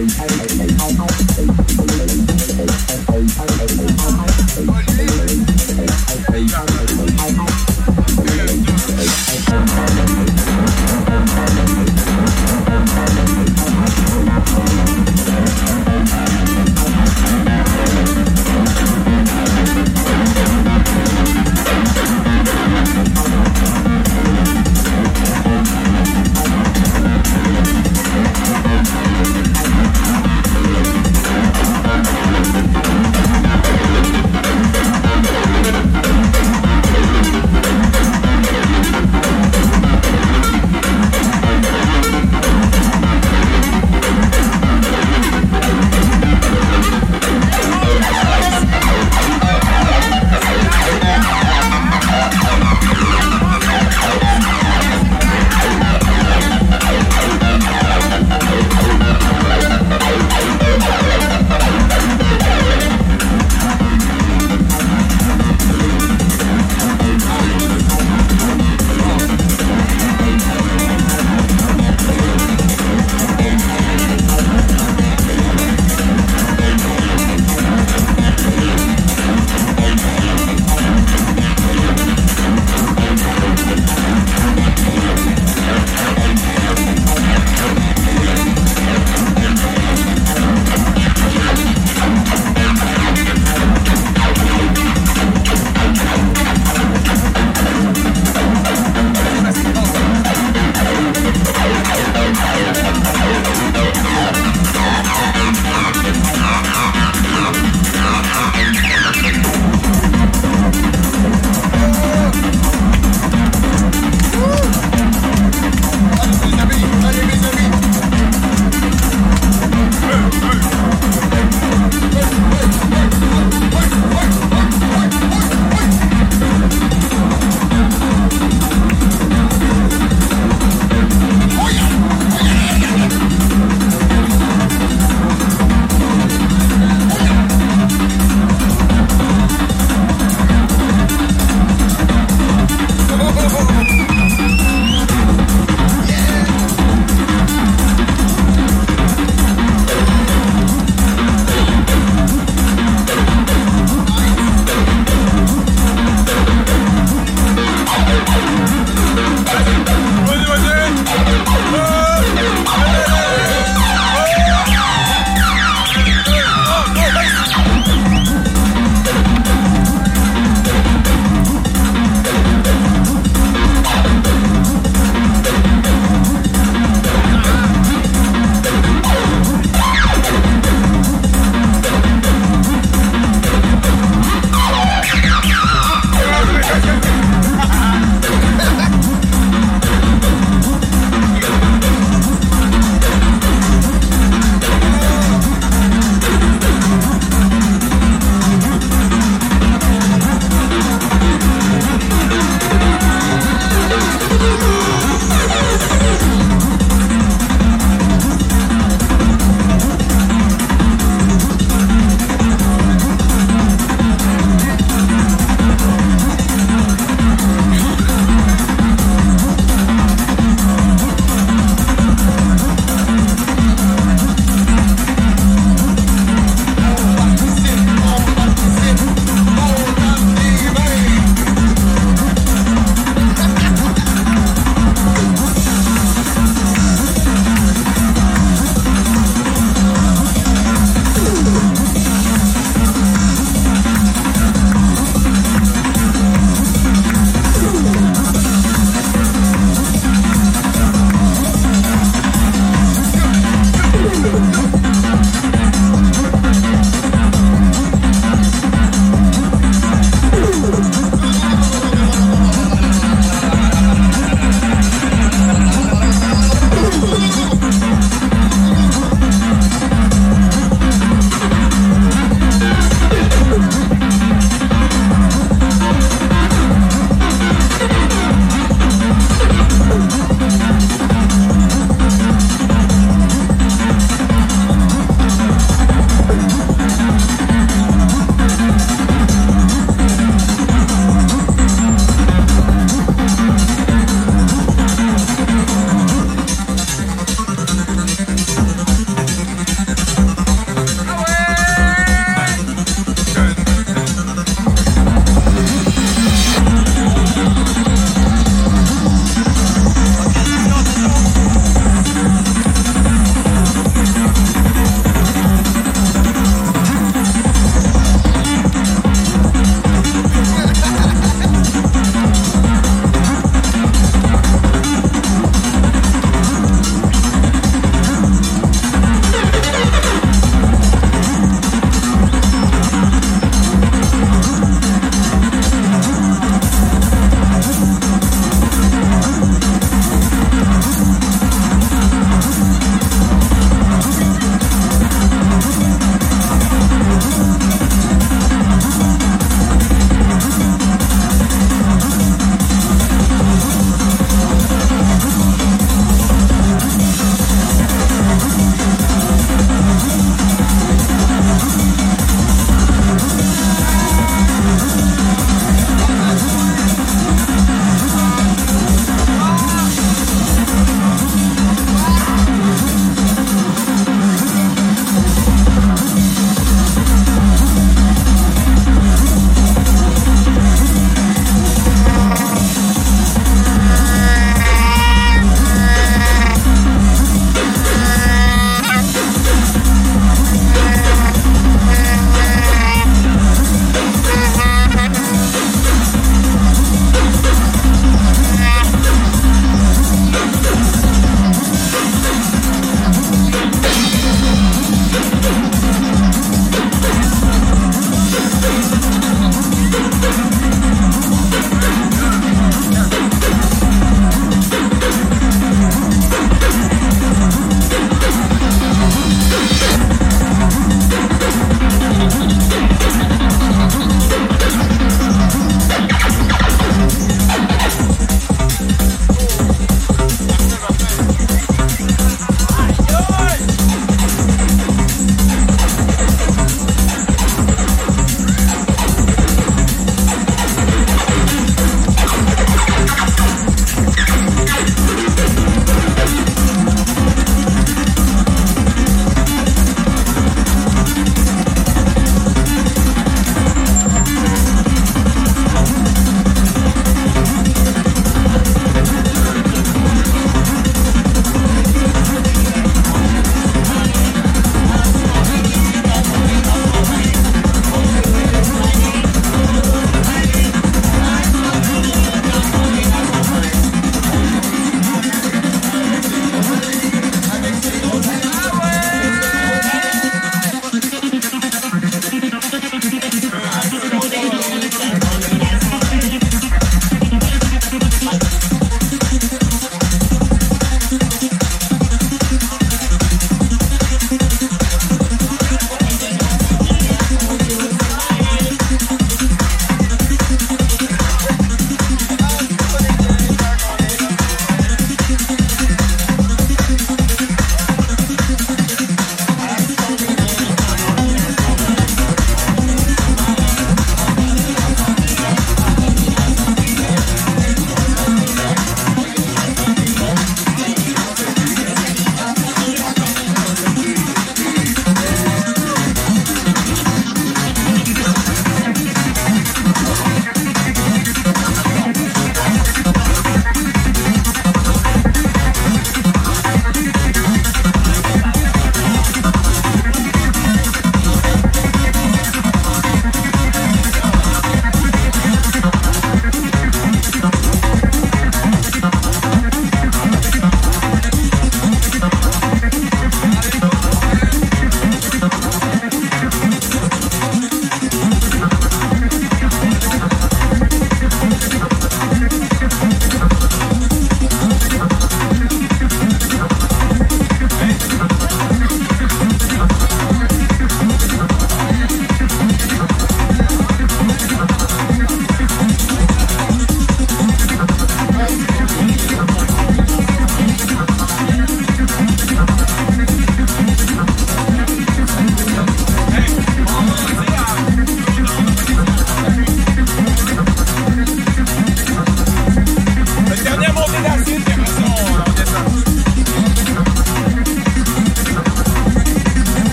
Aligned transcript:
Bye. 0.00 0.39